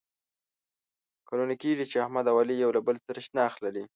کلونه 1.29 1.55
کېږي 1.61 1.85
چې 1.91 1.97
احمد 2.05 2.25
او 2.31 2.35
علي 2.41 2.55
یو 2.63 2.75
له 2.77 2.81
بل 2.87 2.95
سره 3.05 3.25
شناخت 3.27 3.57
لري. 3.65 3.83